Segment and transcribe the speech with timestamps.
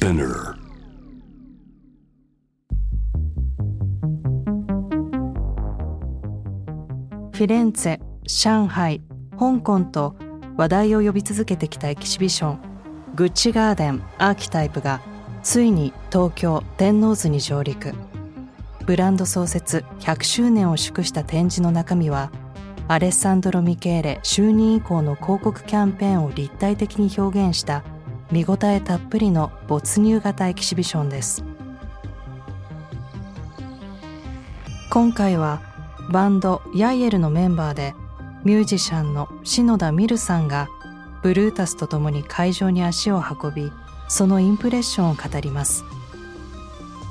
[0.00, 0.54] Spinner.
[7.32, 9.02] フィレンツェ、上海、
[9.38, 10.16] 香港と
[10.56, 12.60] 話題を呼び続けてきたエキシビション。
[13.14, 15.02] グッチガーデンアーキタイプが
[15.42, 17.92] ついに東京天王洲に上陸。
[18.86, 22.32] ブランド創設100周年を祝した展示の中身は
[22.88, 27.84] アレッサンドロ・ミケーレ就任以降の広告キャンペーンを立体的に表現した
[28.32, 31.44] 見応えたっぷりの没入型エキシビションです。
[34.90, 35.60] 今回は
[36.10, 37.94] バンドヤイエルのメンバーで
[38.44, 40.68] ミュージシャンの篠田ミルさんが
[41.22, 43.72] ブルータスと共に会場に足を運び
[44.08, 45.84] そのインプレッションを語ります。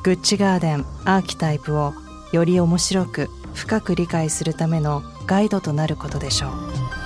[0.04, 1.94] グッチガーデンアーキタイプを
[2.32, 6.99] より面白く深く理解するためのガイドとなることでしょう。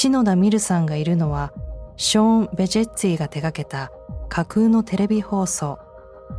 [0.00, 1.52] 篠田ミルさんがいるのは
[1.96, 3.90] ショーン・ベジェッツィが手掛けた
[4.28, 5.80] 架空のテレビ放送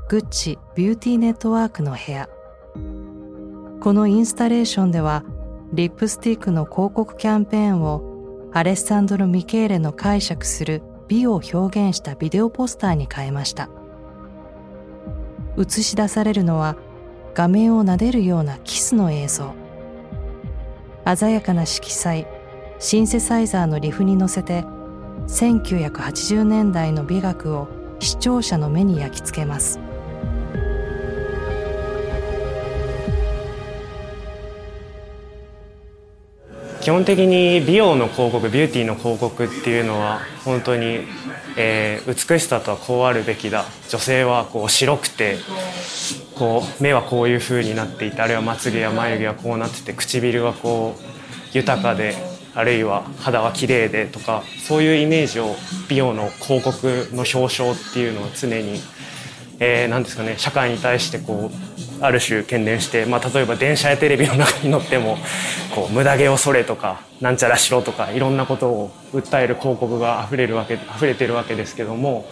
[0.08, 2.30] Gucci Beauty Network の部屋。
[3.81, 5.25] このインスタレーションでは
[5.73, 13.69] リップスティックの広告キャンペーンをアレッサンドロ・ミケーレの解釈する美を表現したビデオポスターに変えました。
[15.57, 16.77] 映し出されるのは
[17.33, 19.53] 画面を撫でるようなキスの映像。
[21.13, 22.39] 鮮やかな色彩
[22.81, 24.63] シンセサイザーのリフに乗せて
[25.27, 27.67] 1980年代の美学を
[27.99, 29.80] 視聴者の目に焼き付けます。
[36.80, 41.02] 基本的に美容の広告ビューティーの広告っていうのは本当に、
[41.58, 43.66] えー、美しさとはこうあるべきだ。
[43.89, 45.36] 女性はこう白くて
[46.36, 51.02] こう目はこういう風になっていてあるいはまつげや眉毛はこうなってて唇はこう
[51.53, 55.55] 豊かであるいは肌は綺麗でとかそういうイメージを
[55.88, 58.80] 美容の広告の表彰っていうのは常に、
[59.60, 65.17] えー、何ですかね社会に対してこうある種懸念して、まあ、例えば電車やテレビの中に乗っても
[65.76, 72.26] こう無駄毛をそれとかなんちゃらしろとかいろんなことを訴える広告が溢れるわけ溢れてるわけですけども、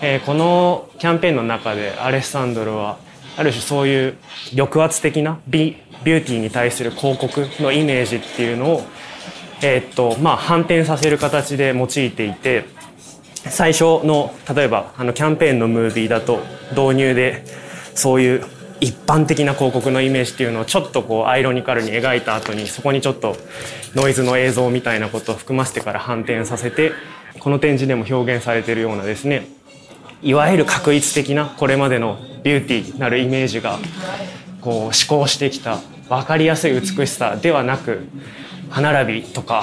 [0.00, 2.98] えー、このキャンペーンの中でアレッサンドロは
[3.36, 4.16] ある種そういう
[4.56, 8.82] 抑圧的な美ビューティーに対する広告のイメージっていうのを
[9.62, 12.64] え、っとまあ、反転させる形で用いていて
[13.48, 16.40] 最初の例えばあのキャンペーンのムービーだと
[16.70, 17.44] 導入で
[17.94, 18.44] そういう
[18.80, 23.36] 一般的な広告のイメージっていうのをちょっとこうアイロニカルに描いた後にそこにちょっと
[23.94, 26.92] ノイズの映像みたいなことを含ませてから反転させて
[27.38, 29.46] この展示でも表現されているようなですね
[30.22, 33.78] いわゆる確一的なこれまでのビューティーなるイメージが
[34.60, 35.78] こう思考してきた
[36.08, 38.06] 分かりやすい美しさではなく
[38.70, 39.62] 歯並びとか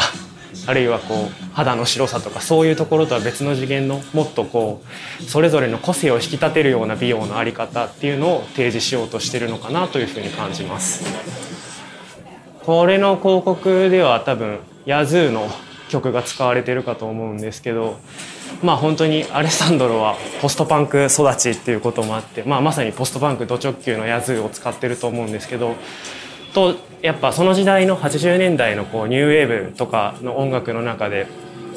[0.65, 4.81] あるいはこう肌の白さとかそういうところとは別の次元のもっとこ
[5.19, 11.03] うそれぞれの個性を引き立てるような美容の在り方っていうのを提示しようとしてるのかなというふうに感じます。
[12.63, 15.49] これの広告では多分ヤズーの
[15.89, 17.99] 曲が使われてるかと思うんですけど
[18.63, 25.75] まあ本当にアレサンドロはポストパンク育ちっていうこともあって、まあ、まさにポストパンクド直球のヤズーを使ってると思うんですけど
[26.53, 31.27] とやっぱその時代の80年代のこうニューウェーブとかの音楽の中で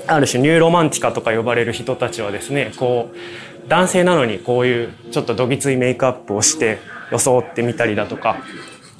[0.06, 6.78] ある種ニューロマンティックとか呼ばれる人たちはですねこう男性なのにこういうちょっとどぎついメイクアップをして
[7.10, 8.37] 装ってみたりだとか、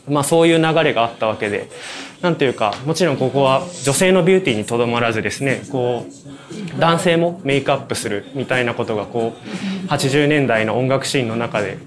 [0.09, 1.69] まあ、そういう流れがあったわけで
[2.23, 11.79] なんていうかもちろんここは女性のビューティーにとどまらずですねこう男性もメイクアップするみたいなことがこう80年代の音楽シーンの中で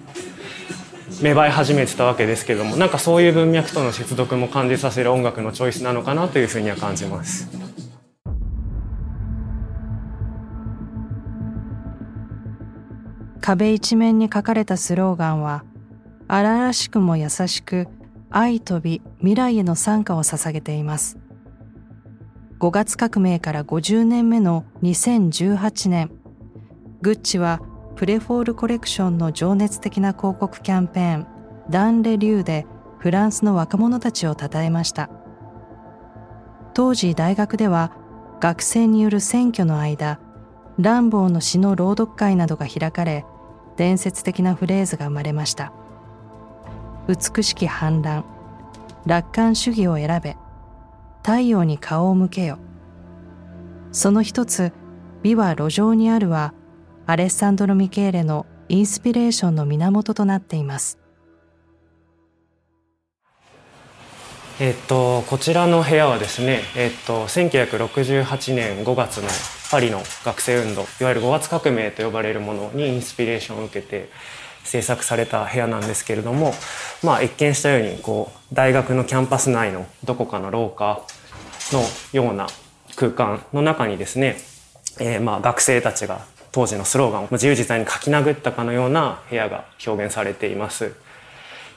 [1.21, 7.47] 芽生え始めてたわけですけどもなんかそういう文脈との接続も感じさせる音楽のチョイスなのかなというふうには感じます。
[13.41, 15.63] 壁一面に書かれたスローガンは
[16.27, 17.87] 荒々しくも優しく
[18.29, 21.17] 愛と美未来への賛歌を捧げています
[22.59, 26.11] 5月革命から50年目の2018年
[27.01, 27.59] グッチは
[27.99, 31.27] プレフォールコレクションの情熱的な広告キャンペーン
[31.69, 32.65] ダン・レ・リューで
[32.97, 35.09] フランスの若者たちを称えました。
[36.73, 37.91] 当時大学では
[38.39, 40.17] 学生による選挙の間
[40.77, 43.25] ランボーの詩の朗読会などが開かれ
[43.75, 45.73] 伝説的なフレーズが生まれました。
[47.09, 48.23] 美しき反乱
[49.07, 50.37] 楽観主義を選べ
[51.17, 52.59] 太陽に顔を向けよ。
[53.91, 54.71] その一つ
[55.21, 56.53] 美は路上にあるは
[57.09, 60.99] アレッサンドロ・ミケーレのインスピレーションの源となっています。
[64.59, 69.27] えっと、こちらの部屋はですね、えっと、1968年5月の
[69.71, 74.11] パリの学生運動いわゆる5月革命と呼ばれるものにインスピレーションを受けて
[74.63, 76.53] 制作された部屋なんですけれども、
[77.01, 81.01] まあ、一見したようにこう大学のキャンパス内のどこかの廊下
[81.73, 81.81] の
[82.13, 82.45] ような
[82.97, 84.37] 空間の中にですね、
[84.99, 90.93] えー、まあ学生たちが当時のスローガンを自由自在に書き殴ったかのような部屋が表現されています。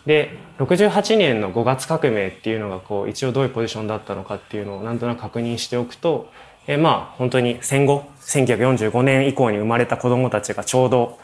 [0.07, 6.29] で68年の5月革命っていうのがこう一応どういうポジションだったのかっていうのをなんとなく確認しておくと、
[6.67, 11.19] え、まあ本当に戦後1945年以降に生まれた子どもたちがちょうど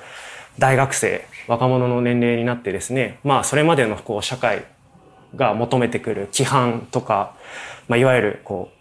[0.58, 4.64] 大学生若者の年齢になってですねまあそれまでのこう社会
[5.36, 7.34] が求めてくる規範とか、
[7.86, 8.78] まあ、いわゆるこう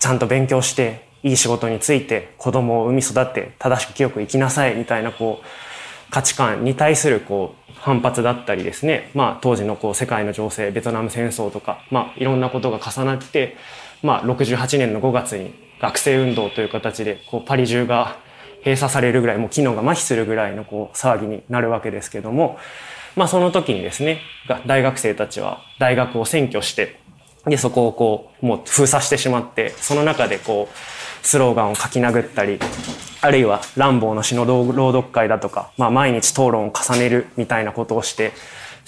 [0.00, 13.56] ちゃんと勉強していい仕事について子供を産み育って正しく清く生きなさいみたいなこう価値観に対するこう反発だったりですね、まあ、当時のこう世界の情勢ベトナム戦争とか、まあ、いろんなことが重なって、
[14.04, 18.18] まあ、68年の5月に学生運動という形でこうパリ中が
[18.58, 22.56] 閉鎖されるぐらいもう機能が麻痺するぐらいのこう騒ぎになるわけですけども、
[23.16, 24.20] まあ、その時にですね
[24.66, 27.00] 大学生たちは大学を占拠して
[27.46, 32.60] でそこをこうもう封鎖してしまってその中でこうスローガンを書き殴ったり
[33.20, 38.32] あるいは乱暴の詩の朗読会だとか、まあ、毎日討論を重ねるみたいなことをして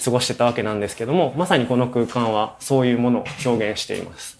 [0.01, 4.39] 過ごしてたわけなんですけどもまさにこの空間はそういうものを表現しています。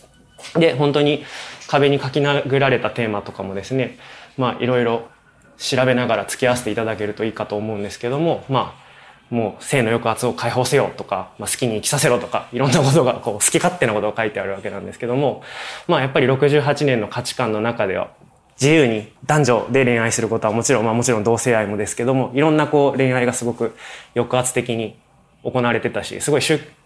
[0.58, 1.26] で本当に
[1.68, 3.98] 壁に書き殴られたテーマとかもですね
[4.38, 5.10] まあいろいろ
[5.58, 8.89] 調べながら付き合わせていただけるといいかと思うんですけども、まあ、
[9.30, 15.44] もう性の抑圧を解放せよとか、まあ、好きに生きさせろとか、いろんなことがこう好き勝手なことが書いてあるわけなんですけども、
[15.88, 18.12] まあやっぱり68年の価値観の中では、
[18.60, 23.76] 自由に男女で恋愛することはもちろん、まあもちろん同性愛もですけども、いろんなこう恋愛がすごく
[24.16, 24.98] 抑圧的に
[25.44, 26.42] 行われてたし、すごい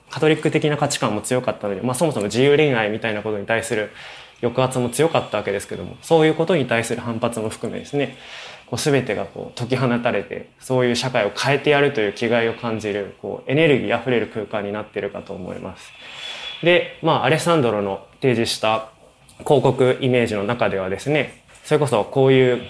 [0.10, 3.90] カトリック的な価値観も強かったので、まあそもそも自由恋愛みたいなことに対する
[4.42, 8.18] 抑圧も強かったわけですけども、そういうことに対する反発も含めですね、
[8.74, 15.92] こう全てがこう解き放たれてそういう社会を変えてやるという気概を感じるこうエネルギーあふれる空間になっているかと思います。
[16.64, 18.90] で、まあ、アレサンドロの提示した
[19.46, 22.64] 広告イメージの中ではですねそれこそこういう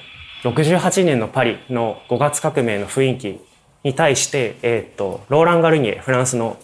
[0.44, 3.40] 68年のパリの5月革命の雰囲気
[3.86, 6.58] に対して、えー、っとローラン・ガルニエフランスの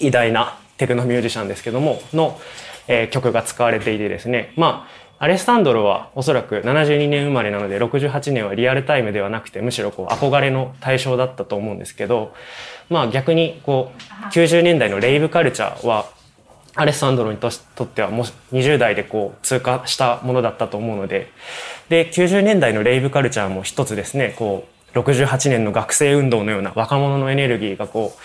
[0.00, 2.40] 偉大なテクノミュージシャンですけどもの、
[2.88, 12.34] えー、曲が使われていてですねまあアレッサンドロはおそらく72年生まれなので68年はリアルタイムではなくてむしろこう憧れの対象だったと思うんですけど
[12.90, 16.10] まあ逆にこう90年代のレイブカルチャーは
[16.74, 21.30] アレッサンドロにとってはもう20代でこう通過したものだったと思うので
[21.88, 28.20] で90年代のレイブカルチャーも一つですねこう68年の学生運動のような若者のエネルギーがこう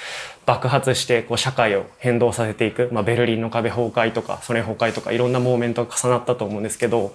[0.46, 7.14] 爆発してこう社会を変動させていく、まあ、ベルリンの壁崩壊とかソ連崩壊とかいろんなモーメントが重なったと思うんですけど、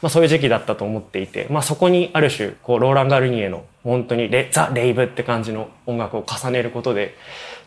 [0.00, 7.16] まあ、そういう時期だったと思っていて、まあ、そこにある種こうローラン・ガルニエの本当にレザ・レイブって感じの音楽を重ねることで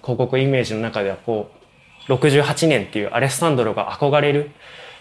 [0.02, 1.52] 広告イメージの中ではこ
[2.08, 4.52] う68年っていうアレッサンドロが憧れる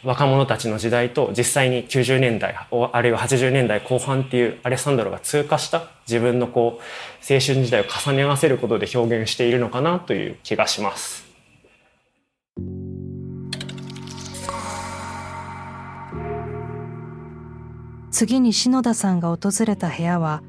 [0.02, 11.28] 若者たちの時代と実際に90年代あるいは80年代後半っていうアレッサンドロが通過した自分のこう青春時代を重ね合わせることで表現しているのかなという気がします。
[18.10, 20.42] 次に篠田さんが訪れた部屋は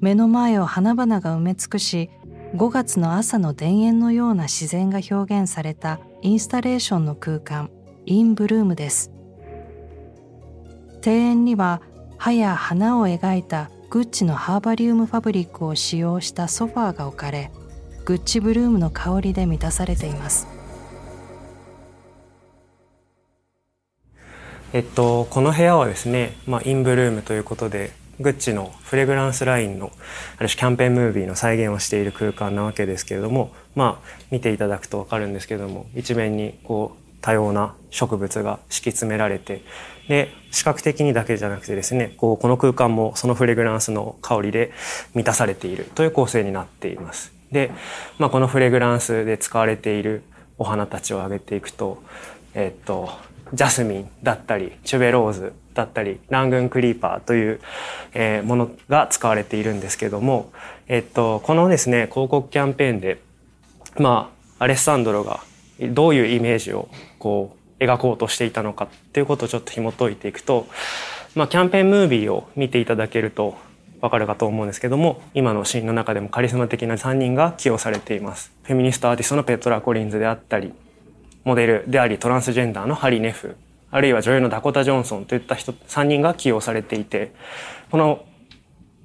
[0.00, 2.08] 目の前を花々が埋め尽くし
[2.54, 7.70] 5月の朝の田園のような自然が表現されたインスタレーションの空間
[8.10, 9.12] インブルームです。
[11.06, 11.80] 庭園には
[12.18, 17.52] 葉や花を描いたグッチのハーバリウムファブリックを使用したソファーが置かれ
[18.04, 20.48] グッチブルームの香りで満たされています。
[24.72, 29.92] えっと、この部屋はですね、まあ、インブルームということでグッチのフレグランスラインの
[30.36, 39.62] ある種キャンペーンムービーの再現をしている空間なわけですけれどもまあ見ていただくと分かるんですけれども一面にこう多様な植物が敷き詰められて
[40.08, 44.72] で視覚的にだけじゃなくてですねこうこの空間もそのフレグランスの香りで
[45.14, 47.32] 満たされているという構成になっています。
[47.52, 47.70] で、
[48.18, 50.22] まあ、このフレグランスで使われている
[50.58, 52.02] お花たちを挙げていくと、
[52.54, 53.10] えっと、
[53.52, 57.60] ジャスミンだったりチュベローズだったりラングンクリーパーという、
[58.14, 60.52] えー、ものが使われているんですけども、
[60.88, 63.20] えっと、このですね広告キャンペーンで
[63.98, 65.40] まあアレッサンドロが
[65.88, 70.66] どういうイメージをこう描こうとしていたのかっていうことをちょっと紐解いていくと、
[71.34, 73.56] まあ、キャンペーンムービーを見ていただけると
[74.00, 78.52] わかるかと思うんですけども今のシーンの中でもカリスマ的な3人が起用されています。
[78.62, 80.72] フェミニストアーティストのペトラ・コリンズであったり
[81.44, 83.56] モデルでありトランスジェンダーのハリー・ネフ
[83.90, 87.32] あるいは女優のダコタ・ジョンソンといった人3人が起用されていて
[87.90, 88.24] この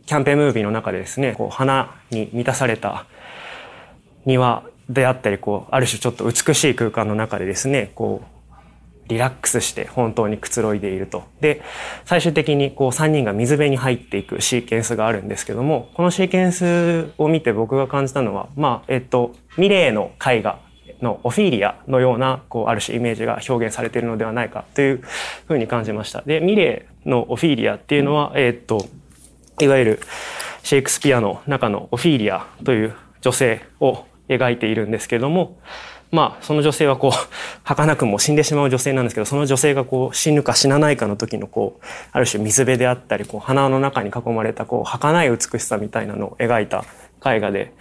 [0.06, 3.06] キャンペーンムービーの中でですねこう花に満たされた
[4.26, 8.36] 庭であったりこうある種ちょっと美しい空間の中でですねこう
[9.08, 11.24] リラックスして本当にくつろいでいると。
[11.40, 11.62] で、
[12.06, 20.60] 最終的にこう3人が水辺に入っていくシーケンスがあるんですけども、このシーケンスを見て僕が感じたのは、まあ、えっと、ミレーの絵画
[21.02, 25.04] のオフィリアのような、こう、ある種イメージが表現されているのではないかという
[25.48, 26.24] ふうに感じました。
[26.24, 28.88] で、ミレーのオフィリアっていうのは、えっと、
[29.62, 30.00] いわゆる
[30.64, 35.58] シェイクスピアの中のオフィリアという女性を描いているんですけども、
[36.12, 37.12] まあ、その女性はこう、
[37.64, 46.86] 儚くも死んでしまう女性なんですけど、その女性がこう、死ぬか死なないかの時のこう、ある種水辺であったり、こう、花の中に囲まれたこう、儚い美しさみたいなのを描いた
[47.26, 47.74] 絵画で、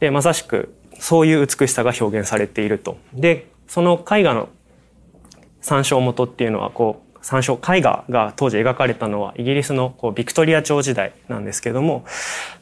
[0.00, 2.96] で、まさしく、そういう美しさが表現されていると。
[3.12, 4.48] で、その絵画の
[5.60, 12.04] 参照元っていうのは、こう、参照絵画が当時描かれたのはイギリスのこうビクトリア朝時代なんですけども、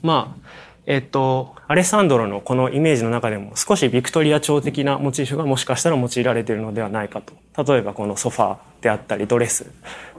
[0.03, 0.47] まあ、
[0.87, 7.35] えっと、アレッサンドロのこのイメージの中でも少しビクトリア朝的なモチーフがもしかしたら用いられているのではないかと。
[7.64, 9.71] 例えばこのソファーであったり、ドレス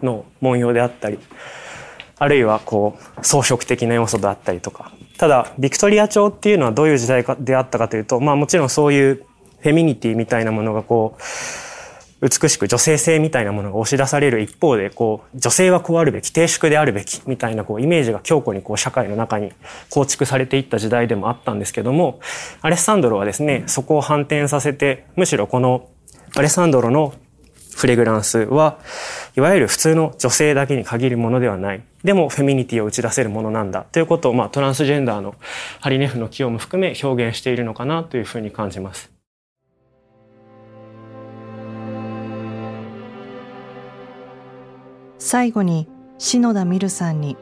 [0.04, 1.20] の文様であったり、
[2.20, 4.92] あるいはこう、装飾的な要素であったりとか。
[5.18, 9.24] ただ、ビクトリア朝っていうのはどういう時代であったかというと、まあもちろんそういう
[9.60, 11.22] フェミニティみたいなものがこう、
[12.22, 19.52] 美しく女性性みたいなものが押し出される一方で、こう、女性はこうあるべき、低粛であるべき、みたいなこう、イメージが強固にこう、社会の中に
[19.90, 22.20] 構築されていった時代でもあったんですけども、
[22.62, 25.88] アレッサンドロはですね、そこを反転させて、むしろこの、
[26.36, 27.14] アレッサンドロの
[27.76, 28.80] フレグランスは、
[29.36, 31.82] いわゆる普通の女性だけに限るものではない。
[32.04, 33.84] でもフェミニティを打ち出せるものなんだ。
[33.84, 35.36] ということを、まあ、トランスジェンダーの
[35.80, 39.17] ハリネフの起用も含め表現しているのかなというふうに感じます。
[45.30, 47.36] 最後に篠田ミルさんに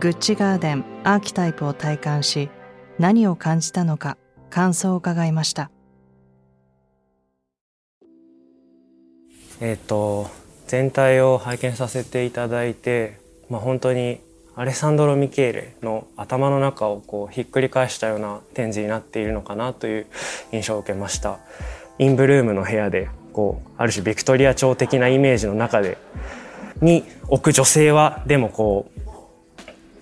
[0.00, 2.50] グッチガーデンアーキタイプを体感し
[2.98, 4.18] 何を感じたのか
[4.50, 5.70] 感想を伺いました。
[9.62, 10.28] えっ、と
[10.66, 14.20] 全体を拝見させていただいて、まあ、本当に
[14.54, 20.06] アレサンドロ・ミケーレの頭の中をこうひっくり返したような展示になっているのかなという
[20.52, 21.38] 印象を受けました。
[21.98, 25.96] インブルームの部屋でこうある種ビクトリア朝的なイメージの中で
[26.82, 29.02] に置く女性はでもこう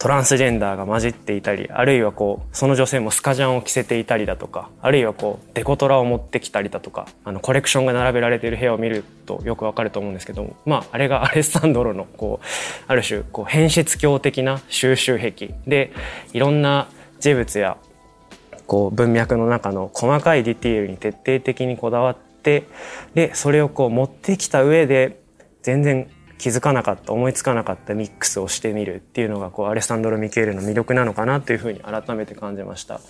[0.01, 12.47] トランスジェンダーが混じっていたりあるいはこうその女性もスカジャンを着せていたりだとかあるいはこうデコトラを持ってきたりだとかあのコレクションが並べられている部屋を見るとよくわかると思うんですけどもまああれがアレッサンドロのこう
[12.87, 15.93] ある種こう変質鏡的な収集癖で
[16.33, 17.77] いろんな事物や
[18.67, 22.65] こう文脈の中の細かいディティールに徹底的にこだわって
[23.13, 25.21] でそれをこう持ってきた上で
[25.63, 26.09] 全然
[26.41, 32.95] 気づかなかった思いつかなかったミックスをしてみるっていうのがこうアレサンドロ・ミケールの魅力なのかなというふうに改めて感じました。
[32.95, 33.01] や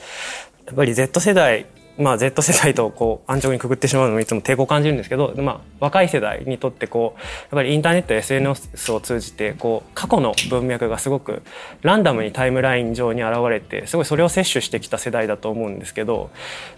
[0.72, 1.66] っぱり Z 世代
[1.98, 11.42] まあ Z 世代とこう安直にくくってしまうのもいつも抵抗感じるんですけど、まあ若い世代にとってこう、やっぱりインターネット SNS を通じてこう過去の文脈がすごく
[11.82, 16.30] ランダムにタイムライン上に現れて、すごいそれを摂取してきた世代だと思うんですけど、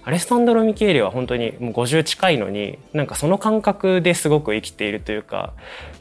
[0.04, 5.52] アレスタンドロ・ミケーリは本当にもう50近いのに、なんかその感覚ですごく生きているというか、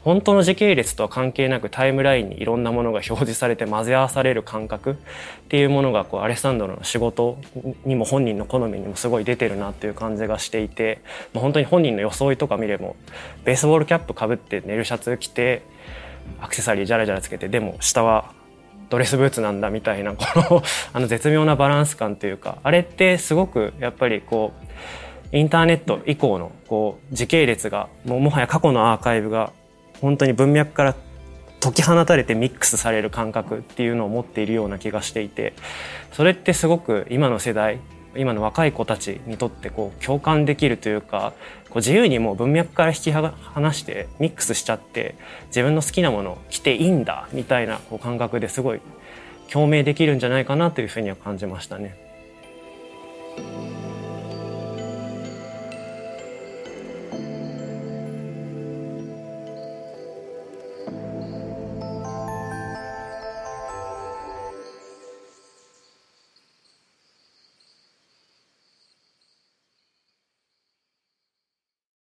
[0.03, 4.95] 本当の時系列とは関係なくタイムラインにいろんなものが表示されて混ぜ合わされる感覚っ
[5.47, 7.37] ていうものがこうアレスタンドロの仕事
[7.85, 11.01] にも本人の好みにもすごい出てるなっていう感じがしていて、
[11.33, 12.91] まあ、本当に本人の装いとか見れば
[13.43, 15.63] ベースボールキャップかぶって寝るシャツ着て
[16.39, 18.31] アクセサリージャラジャラつけてでも下は
[18.89, 24.53] ドレスブーツなんだみたいなこの あの絶妙なバランス感というかあれってすごくやっぱりこ
[25.31, 29.51] うインターネット以降のこう時系列がもうもはや過去のアーカイブが
[30.01, 30.95] 本当に文脈から
[31.61, 35.53] 解き放たれてミックスされる感覚っていうのを持っているような気がしていて
[36.11, 37.79] それってすごく今の世代
[38.15, 41.33] 今の若い子たちにとってこう共感できるというか
[41.69, 43.33] こう自由にもう文脈から引き離
[43.73, 45.15] してミックスしちゃって
[45.47, 48.81] 自分の好きなものを着ていいんだみたいなこう感覚ですごい
[49.49, 51.95] 共鳴できるんじゃないかなというふうには感じましたね。